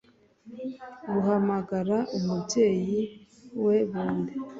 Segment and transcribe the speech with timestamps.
[1.11, 2.99] buhamagara umubyeyi
[3.65, 4.33] we bombi